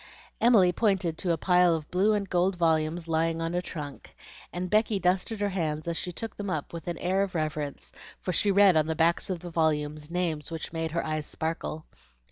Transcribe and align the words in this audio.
Emily 0.41 0.71
pointed 0.71 1.15
to 1.19 1.31
a 1.31 1.37
pile 1.37 1.75
of 1.75 1.91
blue 1.91 2.13
and 2.13 2.27
gold 2.27 2.55
volumes 2.55 3.07
lying 3.07 3.39
on 3.39 3.53
a 3.53 3.61
trunk, 3.61 4.15
and 4.51 4.67
Becky 4.67 4.97
dusted 4.97 5.39
her 5.41 5.49
hands 5.49 5.87
as 5.87 5.95
she 5.95 6.11
took 6.11 6.35
them 6.35 6.49
up 6.49 6.73
with 6.73 6.87
an 6.87 6.97
air 6.97 7.21
of 7.21 7.35
reverence, 7.35 7.91
for 8.19 8.33
she 8.33 8.49
read 8.49 8.75
on 8.75 8.87
the 8.87 8.95
backs 8.95 9.29
of 9.29 9.41
the 9.41 9.51
volumes 9.51 10.09
names 10.09 10.49
which 10.49 10.73
made 10.73 10.89
her 10.93 11.05
eyes 11.05 11.27
sparkle. 11.27 11.85